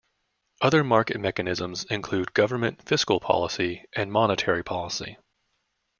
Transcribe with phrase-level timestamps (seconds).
[0.61, 5.19] Other market mechanisms include government fiscal policy and monetary policy.